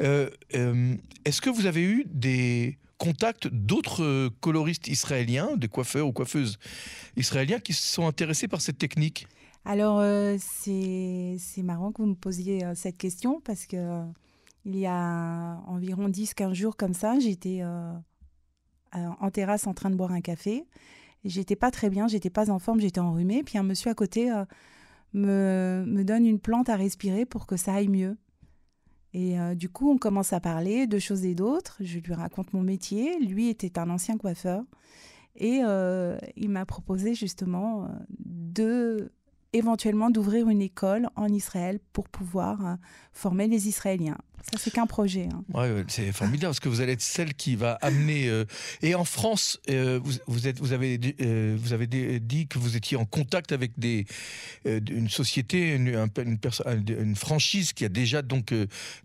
Est-ce 0.00 1.40
que 1.40 1.50
vous 1.50 1.66
avez 1.66 1.82
eu 1.82 2.06
des 2.08 2.76
contact 3.00 3.48
d'autres 3.48 4.04
euh, 4.04 4.30
coloristes 4.40 4.86
israéliens, 4.86 5.56
des 5.56 5.68
coiffeurs 5.68 6.06
ou 6.06 6.12
coiffeuses 6.12 6.58
israéliens 7.16 7.58
qui 7.58 7.72
se 7.72 7.82
sont 7.82 8.06
intéressés 8.06 8.46
par 8.46 8.60
cette 8.60 8.76
technique 8.76 9.26
Alors, 9.64 9.98
euh, 10.00 10.36
c'est 10.38 11.62
marrant 11.62 11.92
que 11.92 12.02
vous 12.02 12.08
me 12.08 12.14
posiez 12.14 12.64
euh, 12.64 12.74
cette 12.74 12.98
question 12.98 13.40
parce 13.40 13.66
que 13.66 14.02
il 14.66 14.76
y 14.76 14.84
a 14.84 15.58
environ 15.66 16.10
10-15 16.10 16.52
jours 16.52 16.76
comme 16.76 16.92
ça, 16.92 17.18
j'étais 17.18 17.62
en 18.92 19.30
terrasse 19.30 19.66
en 19.66 19.72
train 19.72 19.88
de 19.88 19.94
boire 19.94 20.12
un 20.12 20.20
café. 20.20 20.66
J'étais 21.24 21.56
pas 21.56 21.70
très 21.70 21.88
bien, 21.88 22.08
j'étais 22.08 22.28
pas 22.28 22.50
en 22.50 22.58
forme, 22.58 22.78
j'étais 22.78 23.00
enrhumée. 23.00 23.42
Puis 23.42 23.56
un 23.56 23.62
monsieur 23.62 23.90
à 23.90 23.94
côté 23.94 24.30
me, 25.14 25.82
me 25.86 26.04
donne 26.04 26.26
une 26.26 26.38
plante 26.38 26.68
à 26.68 26.76
respirer 26.76 27.24
pour 27.24 27.46
que 27.46 27.56
ça 27.56 27.72
aille 27.72 27.88
mieux. 27.88 28.18
Et 29.12 29.38
euh, 29.38 29.54
du 29.54 29.68
coup, 29.68 29.90
on 29.90 29.98
commence 29.98 30.32
à 30.32 30.40
parler 30.40 30.86
de 30.86 30.98
choses 30.98 31.24
et 31.24 31.34
d'autres. 31.34 31.76
Je 31.80 31.98
lui 31.98 32.14
raconte 32.14 32.52
mon 32.52 32.62
métier. 32.62 33.18
Lui 33.18 33.48
était 33.48 33.78
un 33.78 33.90
ancien 33.90 34.16
coiffeur. 34.16 34.62
Et 35.36 35.60
euh, 35.64 36.18
il 36.36 36.50
m'a 36.50 36.66
proposé 36.66 37.14
justement 37.14 37.84
euh, 37.84 37.88
de 38.18 39.12
éventuellement 39.52 40.10
d'ouvrir 40.10 40.48
une 40.48 40.62
école 40.62 41.08
en 41.16 41.28
Israël 41.28 41.80
pour 41.92 42.08
pouvoir 42.08 42.76
former 43.12 43.48
les 43.48 43.68
Israéliens. 43.68 44.18
Ça, 44.50 44.58
c'est 44.58 44.70
qu'un 44.70 44.86
projet. 44.86 45.28
Hein. 45.32 45.44
Ouais, 45.54 45.84
c'est 45.88 46.12
formidable 46.12 46.50
parce 46.50 46.60
que 46.60 46.68
vous 46.68 46.80
allez 46.80 46.92
être 46.92 47.02
celle 47.02 47.34
qui 47.34 47.56
va 47.56 47.72
amener. 47.82 48.28
Euh, 48.28 48.44
et 48.82 48.94
en 48.94 49.04
France, 49.04 49.60
euh, 49.68 50.00
vous, 50.02 50.14
vous, 50.26 50.48
êtes, 50.48 50.58
vous, 50.58 50.72
avez, 50.72 50.98
euh, 51.20 51.56
vous 51.58 51.72
avez 51.72 51.86
dit 51.86 52.46
que 52.48 52.58
vous 52.58 52.76
étiez 52.76 52.96
en 52.96 53.04
contact 53.04 53.52
avec 53.52 53.78
des, 53.78 54.06
une 54.64 55.08
société, 55.08 55.74
une, 55.74 55.88
une, 55.88 56.38
une, 56.88 57.16
franchise 57.16 57.72
qui 57.72 57.84
a 57.84 57.88
déjà 57.88 58.22
donc 58.22 58.54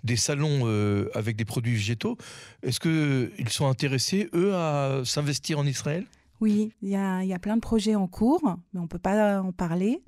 des 0.03 0.15
salons 0.15 0.65
avec 1.13 1.35
des 1.35 1.45
produits 1.45 1.73
végétaux. 1.75 2.17
Est-ce 2.63 2.79
qu'ils 2.79 3.49
sont 3.49 3.67
intéressés, 3.67 4.29
eux, 4.33 4.55
à 4.55 5.01
s'investir 5.05 5.59
en 5.59 5.65
Israël? 5.65 6.05
Oui, 6.41 6.71
il 6.81 6.89
y 6.89 6.95
a, 6.95 7.23
y 7.23 7.33
a, 7.33 7.39
plein 7.39 7.55
de 7.55 7.61
projets 7.61 7.95
en 7.95 8.07
cours, 8.07 8.57
mais 8.73 8.79
on 8.79 8.83
ne 8.83 8.87
peut 8.87 8.99
pas 8.99 9.41
en 9.41 9.51
parler. 9.51 10.01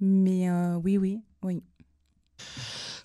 Mais 0.00 0.50
oui, 0.82 0.98
oui, 0.98 1.22
oui. 1.42 1.62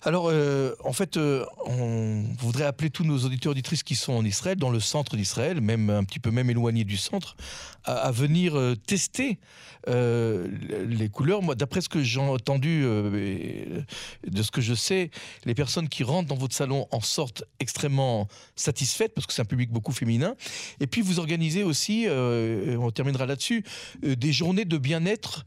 Alors, 0.04 0.30
euh, 0.30 0.74
en 0.82 0.92
fait, 0.92 1.16
euh, 1.16 1.44
on 1.64 2.24
voudrait 2.36 2.64
appeler 2.64 2.90
tous 2.90 3.04
nos 3.04 3.18
auditeurs 3.18 3.52
auditrices 3.52 3.84
qui 3.84 3.94
sont 3.94 4.12
en 4.12 4.24
Israël, 4.24 4.56
dans 4.56 4.70
le 4.70 4.80
centre 4.80 5.16
d'Israël, 5.16 5.60
même 5.60 5.90
un 5.90 6.02
petit 6.02 6.18
peu 6.18 6.32
même 6.32 6.50
éloignés 6.50 6.82
du 6.82 6.96
centre, 6.96 7.36
à, 7.84 8.10
venir 8.10 8.56
euh, 8.56 8.74
tester 8.74 9.38
les 9.86 11.08
couleurs. 11.08 11.42
Moi, 11.42 11.54
d'après 11.54 11.80
ce 11.80 11.88
que 11.88 12.02
j'ai 12.02 12.20
entendu, 12.20 12.82
de 12.82 14.42
ce 14.42 14.50
que 14.52 14.60
je 14.60 14.74
sais, 14.74 15.10
les 15.44 15.56
personnes 15.56 15.88
qui 15.88 16.04
rentrent 16.04 16.28
dans 16.28 16.36
votre 16.36 16.54
salon 16.54 16.86
en 16.92 17.00
sortent 17.00 17.42
extrêmement 17.58 18.28
satisfaites 18.54 19.12
parce 19.12 19.26
que 19.26 19.32
c'est 19.32 19.42
un 19.42 19.46
public 19.46 19.72
beaucoup 19.72 19.90
féminin. 19.90 20.36
Et 20.78 20.86
puis, 20.86 21.00
vous 21.00 21.18
organisez 21.18 21.64
aussi, 21.64 22.06
on 22.08 22.90
terminera 22.92 23.26
là-dessus, 23.26 23.64
des 24.02 24.32
journées 24.32 24.64
de 24.64 24.78
bien-être. 24.78 25.44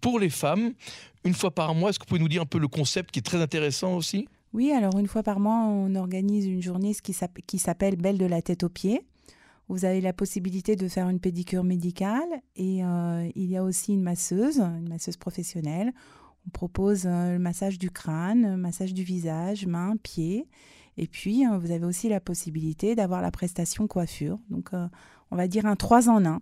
pour 0.00 0.18
les 0.18 0.30
femmes 0.30 0.72
une 1.24 1.34
fois 1.34 1.50
par 1.50 1.74
mois. 1.74 1.90
Est-ce 1.90 1.98
que 1.98 2.04
vous 2.04 2.08
pouvez 2.08 2.20
nous 2.20 2.28
dire 2.28 2.42
un 2.42 2.46
peu 2.46 2.58
le 2.58 2.68
concept 2.68 3.10
qui 3.10 3.18
est 3.18 3.22
très 3.32 3.42
intéressant 3.42 3.96
aussi 3.96 4.28
Oui, 4.52 4.72
alors 4.72 4.98
une 4.98 5.06
fois 5.06 5.22
par 5.22 5.40
mois, 5.40 5.64
on 5.64 5.94
organise 5.94 6.46
une 6.46 6.60
journée 6.60 6.94
qui 6.94 7.58
s'appelle 7.58 7.96
Belle 7.96 8.18
de 8.18 8.26
la 8.26 8.42
tête 8.42 8.62
aux 8.62 8.68
pieds. 8.68 9.00
Vous 9.68 9.86
avez 9.86 10.02
la 10.02 10.12
possibilité 10.12 10.76
de 10.76 10.86
faire 10.86 11.08
une 11.08 11.18
pédicure 11.18 11.64
médicale 11.64 12.28
et 12.56 12.84
euh, 12.84 13.26
il 13.34 13.50
y 13.50 13.56
a 13.56 13.62
aussi 13.64 13.94
une 13.94 14.02
masseuse, 14.02 14.60
une 14.60 14.88
masseuse 14.88 15.16
professionnelle. 15.16 15.92
On 16.46 16.50
propose 16.50 17.06
euh, 17.06 17.32
le 17.32 17.38
massage 17.38 17.78
du 17.78 17.90
crâne, 17.90 18.42
le 18.42 18.56
massage 18.58 18.92
du 18.92 19.02
visage, 19.02 19.66
mains, 19.66 19.94
pieds. 20.02 20.46
Et 20.98 21.06
puis, 21.06 21.46
euh, 21.46 21.56
vous 21.56 21.70
avez 21.70 21.86
aussi 21.86 22.10
la 22.10 22.20
possibilité 22.20 22.94
d'avoir 22.94 23.22
la 23.22 23.30
prestation 23.30 23.86
coiffure. 23.86 24.38
Donc, 24.50 24.72
on 25.32 25.36
va 25.36 25.48
dire 25.48 25.64
un 25.64 25.76
3 25.76 26.10
en 26.10 26.24
1. 26.24 26.40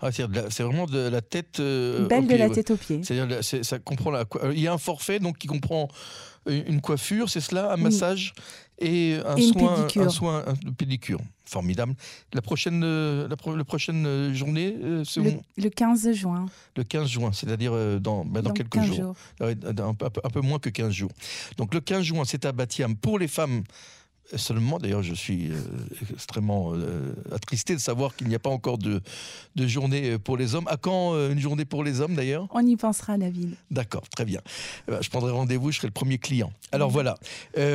Ah, 0.00 0.10
c'est 0.10 0.62
vraiment 0.62 0.86
de 0.86 1.08
la 1.08 1.20
tête. 1.20 1.60
Euh, 1.60 2.06
Belle 2.06 2.26
de 2.26 2.34
la 2.34 2.48
tête 2.48 2.70
aux 2.70 2.76
pieds. 2.76 3.02
C'est-à-dire, 3.04 3.44
ça 3.44 3.78
comprend 3.78 4.10
la, 4.10 4.24
il 4.52 4.60
y 4.60 4.66
a 4.66 4.72
un 4.72 4.78
forfait 4.78 5.20
donc 5.20 5.36
qui 5.36 5.46
comprend 5.46 5.88
une 6.46 6.80
coiffure, 6.80 7.28
c'est 7.28 7.40
cela, 7.40 7.72
un 7.72 7.76
massage 7.76 8.32
et 8.78 9.18
un 9.26 9.36
soin, 9.36 9.76
pédicure. 9.76 10.02
un 10.02 10.08
soin 10.08 10.44
de 10.64 10.70
pédicure. 10.70 11.20
Formidable. 11.44 11.94
La 12.32 12.40
prochaine, 12.40 12.82
euh, 12.84 13.28
la, 13.28 13.64
prochaine 13.64 14.32
journée, 14.32 14.76
c'est 15.04 15.20
le, 15.20 15.32
le, 15.56 15.68
15 15.68 16.12
juin. 16.12 16.46
Le 16.76 16.84
15 16.84 17.08
juin, 17.08 17.32
c'est-à-dire 17.32 17.72
dans, 18.00 18.24
bah, 18.24 18.40
dans, 18.40 18.52
quelques 18.52 18.80
jours. 18.82 19.14
Un, 19.40 19.50
un, 19.50 20.30
peu 20.30 20.40
moins 20.40 20.58
que 20.58 20.70
15 20.70 20.92
jours. 20.92 21.10
Donc 21.56 21.74
le 21.74 21.80
15 21.80 22.04
juin, 22.04 22.22
c'est 22.24 22.44
à 22.44 22.52
Batiam 22.52 22.96
pour 22.96 23.18
les 23.18 23.28
femmes 23.28 23.64
Seulement, 24.36 24.78
d'ailleurs, 24.78 25.02
je 25.02 25.14
suis 25.14 25.50
euh, 25.50 25.60
extrêmement 26.12 26.72
euh, 26.72 27.14
attristé 27.32 27.74
de 27.74 27.80
savoir 27.80 28.14
qu'il 28.14 28.28
n'y 28.28 28.34
a 28.36 28.38
pas 28.38 28.50
encore 28.50 28.78
de, 28.78 29.00
de, 29.56 29.66
journée 29.66 30.18
pour 30.18 30.36
les 30.36 30.54
hommes. 30.54 30.68
À 30.68 30.76
quand 30.76 31.14
euh, 31.14 31.32
une 31.32 31.40
journée 31.40 31.64
pour 31.64 31.82
les 31.82 32.00
hommes, 32.00 32.14
d'ailleurs? 32.14 32.46
On 32.52 32.64
y 32.64 32.76
pensera, 32.76 33.18
David. 33.18 33.56
D'accord, 33.70 34.08
très 34.08 34.24
bien. 34.24 34.40
je 34.88 35.08
prendrai 35.08 35.32
rendez-vous, 35.32 35.72
je 35.72 35.78
serai 35.78 35.88
le 35.88 35.92
premier 35.92 36.18
client. 36.18 36.52
Alors 36.70 36.90
voilà, 36.90 37.16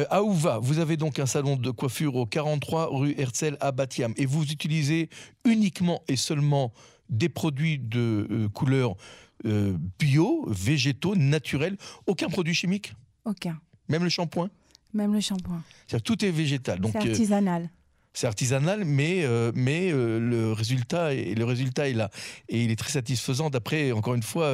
à 0.09 0.23
Ouva, 0.23 0.59
vous 0.59 0.79
avez 0.79 0.97
donc 0.97 1.19
un 1.19 1.25
salon 1.25 1.57
de 1.57 1.71
coiffure 1.71 2.15
au 2.15 2.25
43 2.25 2.87
rue 2.91 3.15
Herzl 3.17 3.57
à 3.59 3.71
Batiam 3.71 4.13
et 4.15 4.25
vous 4.25 4.43
utilisez 4.43 5.09
uniquement 5.43 6.01
et 6.07 6.15
seulement 6.15 6.71
des 7.09 7.29
produits 7.29 7.79
de 7.79 8.47
couleur 8.53 8.95
bio, 9.43 10.45
végétaux, 10.47 11.15
naturels, 11.15 11.77
aucun 12.07 12.29
produit 12.29 12.53
chimique? 12.53 12.93
Aucun. 13.25 13.59
Même 13.89 14.03
le 14.03 14.09
shampoing? 14.09 14.49
Même 14.95 15.13
le 15.13 15.19
shampoing. 15.19 15.61
Tout 16.03 16.25
est 16.25 16.31
végétal. 16.31 16.79
C'est 16.83 16.97
euh, 16.97 16.99
artisanal. 16.99 17.69
c'est 18.13 18.27
artisanal, 18.27 18.85
mais, 18.85 19.23
euh, 19.23 19.51
mais 19.53 19.91
euh, 19.91 20.19
le, 20.19 20.53
résultat 20.53 21.13
est, 21.13 21.35
le 21.35 21.45
résultat 21.45 21.89
est 21.89 21.93
là. 21.93 22.09
Et 22.49 22.63
il 22.63 22.71
est 22.71 22.75
très 22.75 22.91
satisfaisant 22.91 23.49
d'après, 23.49 23.91
encore 23.91 24.15
une 24.15 24.23
fois, 24.23 24.51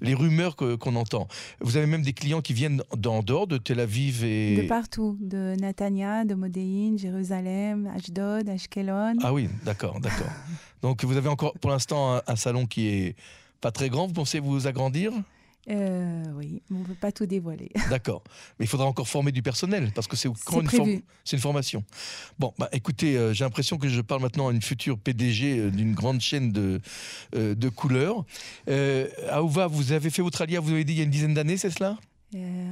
les 0.00 0.14
rumeurs 0.14 0.56
qu'on 0.56 0.96
entend. 0.96 1.28
Vous 1.60 1.76
avez 1.76 1.86
même 1.86 2.02
des 2.02 2.12
clients 2.12 2.40
qui 2.40 2.54
viennent 2.54 2.82
d'en 2.96 3.22
dehors 3.22 3.46
de 3.46 3.58
Tel 3.58 3.80
Aviv 3.80 4.24
et... 4.24 4.56
De 4.56 4.68
partout, 4.68 5.18
de 5.20 5.56
Natania, 5.60 6.24
de 6.24 6.34
Modéine, 6.34 6.98
Jérusalem, 6.98 7.90
Ashdod, 7.94 8.48
Ashkelon. 8.48 9.14
Ah 9.22 9.32
oui, 9.32 9.48
d'accord, 9.64 10.00
d'accord. 10.00 10.30
Donc 10.82 11.04
vous 11.04 11.16
avez 11.16 11.28
encore 11.28 11.52
pour 11.60 11.70
l'instant 11.70 12.16
un, 12.16 12.22
un 12.26 12.36
salon 12.36 12.66
qui 12.66 12.88
est 12.88 13.16
pas 13.60 13.70
très 13.70 13.88
grand. 13.88 14.06
Vous 14.06 14.14
pensez 14.14 14.40
vous 14.40 14.66
agrandir? 14.66 15.12
Euh, 15.70 16.24
oui, 16.36 16.62
on 16.70 16.80
ne 16.80 16.84
peut 16.84 16.94
pas 16.94 17.12
tout 17.12 17.26
dévoiler. 17.26 17.70
D'accord. 17.90 18.22
Mais 18.58 18.64
il 18.64 18.68
faudra 18.68 18.86
encore 18.86 19.08
former 19.08 19.32
du 19.32 19.42
personnel, 19.42 19.92
parce 19.94 20.06
que 20.06 20.16
c'est 20.16 20.28
une, 20.28 20.34
une 21.32 21.38
formation. 21.38 21.84
Bon, 22.38 22.52
bah, 22.58 22.68
écoutez, 22.72 23.16
euh, 23.16 23.32
j'ai 23.32 23.44
l'impression 23.44 23.78
que 23.78 23.88
je 23.88 24.00
parle 24.00 24.22
maintenant 24.22 24.48
à 24.48 24.52
une 24.52 24.62
future 24.62 24.98
PDG 24.98 25.58
euh, 25.58 25.70
d'une 25.70 25.94
grande 25.94 26.20
chaîne 26.20 26.50
de, 26.52 26.80
de 27.32 27.68
couleurs. 27.68 28.24
Aouva, 29.30 29.66
vous 29.68 29.92
avez 29.92 30.10
fait 30.10 30.22
votre 30.22 30.42
alia, 30.42 30.60
vous 30.60 30.72
avez 30.72 30.84
dit 30.84 30.94
il 30.94 30.98
y 30.98 31.00
a 31.00 31.04
une 31.04 31.10
dizaine 31.10 31.34
d'années, 31.34 31.56
c'est 31.56 31.70
cela? 31.70 31.98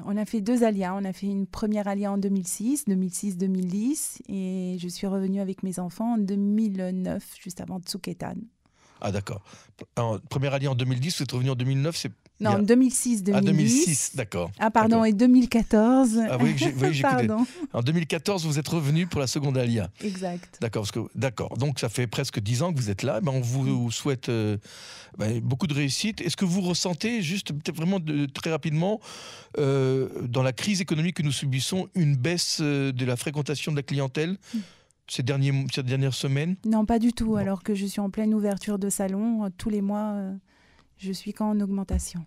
On 0.06 0.16
a 0.16 0.24
fait 0.24 0.40
deux 0.40 0.64
alias. 0.64 0.94
On 0.94 1.04
a 1.04 1.12
fait 1.12 1.26
une 1.26 1.46
première 1.46 1.86
alia 1.86 2.10
en 2.10 2.18
2006, 2.18 2.88
2006-2010, 2.88 4.22
et 4.28 4.78
je 4.80 4.88
suis 4.88 5.06
revenue 5.06 5.40
avec 5.40 5.62
mes 5.62 5.78
enfants 5.78 6.14
en 6.14 6.18
2009, 6.18 7.22
juste 7.42 7.60
avant 7.60 7.78
Tsuketan. 7.80 8.36
Ah 9.02 9.12
d'accord. 9.12 9.42
Première 10.28 10.54
alia 10.54 10.70
en 10.70 10.74
2010, 10.74 11.18
vous 11.18 11.22
êtes 11.22 11.32
revenu 11.32 11.50
en 11.50 11.54
2009, 11.54 11.96
c'est 11.96 12.12
non, 12.40 12.58
2006, 12.58 13.22
2010. 13.22 13.32
Ah, 13.34 13.52
2006, 13.52 14.16
d'accord. 14.16 14.50
Ah, 14.58 14.70
pardon, 14.70 15.04
et 15.04 15.12
2014. 15.12 16.20
Ah 16.30 16.38
oui, 16.40 16.54
oui 16.80 17.00
pardon. 17.00 17.46
En 17.72 17.82
2014, 17.82 18.46
vous 18.46 18.58
êtes 18.58 18.68
revenu 18.68 19.06
pour 19.06 19.20
la 19.20 19.26
seconde 19.26 19.58
Alia. 19.58 19.90
Exact. 20.02 20.58
D'accord, 20.60 20.86
d'accord. 21.14 21.56
Donc, 21.58 21.78
ça 21.78 21.88
fait 21.88 22.06
presque 22.06 22.40
10 22.40 22.62
ans 22.62 22.72
que 22.72 22.78
vous 22.78 22.90
êtes 22.90 23.02
là. 23.02 23.20
Ben, 23.20 23.32
on 23.32 23.40
vous 23.40 23.90
souhaite 23.90 24.30
euh, 24.30 24.56
ben, 25.18 25.40
beaucoup 25.40 25.66
de 25.66 25.74
réussite. 25.74 26.20
Est-ce 26.22 26.36
que 26.36 26.46
vous 26.46 26.62
ressentez, 26.62 27.20
juste 27.20 27.52
vraiment 27.74 28.00
de, 28.00 28.24
très 28.26 28.50
rapidement, 28.50 29.00
euh, 29.58 30.08
dans 30.22 30.42
la 30.42 30.52
crise 30.52 30.80
économique 30.80 31.16
que 31.16 31.22
nous 31.22 31.32
subissons, 31.32 31.88
une 31.94 32.16
baisse 32.16 32.58
euh, 32.62 32.92
de 32.92 33.04
la 33.04 33.16
fréquentation 33.16 33.70
de 33.72 33.76
la 33.76 33.82
clientèle 33.82 34.38
hmm. 34.54 34.58
ces, 35.08 35.22
derniers, 35.22 35.66
ces 35.74 35.82
dernières 35.82 36.14
semaines? 36.14 36.56
Non, 36.64 36.86
pas 36.86 36.98
du 36.98 37.12
tout. 37.12 37.36
Alors 37.36 37.62
que 37.62 37.74
je 37.74 37.84
suis 37.84 38.00
en 38.00 38.08
pleine 38.08 38.32
ouverture 38.32 38.78
de 38.78 38.88
salon, 38.88 39.50
tous 39.58 39.68
les 39.68 39.82
mois 39.82 40.14
je 41.00 41.12
suis 41.12 41.32
qu'en 41.32 41.58
augmentation. 41.60 42.24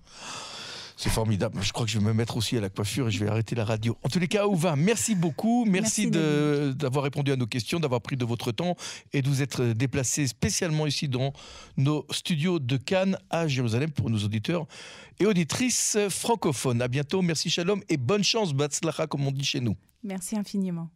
C'est 0.96 1.10
formidable. 1.10 1.60
Je 1.62 1.74
crois 1.74 1.86
que 1.86 1.92
je 1.92 1.98
vais 1.98 2.06
me 2.06 2.14
mettre 2.14 2.38
aussi 2.38 2.56
à 2.56 2.62
la 2.62 2.70
coiffure 2.70 3.08
et 3.08 3.12
je 3.12 3.20
vais 3.20 3.28
arrêter 3.28 3.56
la 3.56 3.66
radio. 3.66 3.98
En 4.04 4.10
tous 4.10 4.20
les 4.20 4.28
cas, 4.28 4.48
Ouva, 4.48 4.76
merci 4.76 5.16
beaucoup. 5.16 5.66
Merci, 5.66 6.08
Merci 6.08 6.76
d'avoir 6.76 7.04
répondu 7.04 7.32
à 7.32 7.36
nos 7.36 7.48
questions, 7.48 7.80
d'avoir 7.80 8.02
pris 8.02 8.16
de 8.16 8.26
votre 8.26 8.52
temps 8.52 8.76
et 9.12 9.22
de 9.22 9.28
vous 9.28 9.42
être 9.42 9.64
déplacé 9.64 10.28
spécialement 10.28 10.86
ici 10.86 11.08
dans 11.10 11.34
nos 11.78 12.06
studios 12.12 12.60
de 12.60 12.78
Cannes 12.78 13.18
à 13.30 13.48
Jérusalem 13.48 13.92
pour 13.92 14.10
nos 14.10 14.20
auditeurs 14.20 14.68
et 15.20 15.26
auditrices 15.26 15.98
francophones. 16.10 16.82
À 16.82 16.88
bientôt. 16.88 17.22
Merci, 17.22 17.50
Shalom 17.50 17.82
et 17.90 17.98
bonne 17.98 18.24
chance, 18.24 18.54
Batzlacha, 18.54 19.08
comme 19.08 19.26
on 19.26 19.32
dit 19.32 19.44
chez 19.46 19.62
nous. 19.62 19.76
Merci 20.04 20.38
infiniment. 20.38 20.90